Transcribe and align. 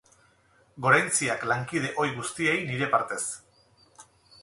Goraintziak 0.85 1.45
lankide 1.53 1.93
ohi 2.05 2.17
guztiei 2.17 2.59
nire 2.73 2.91
partez. 2.97 3.25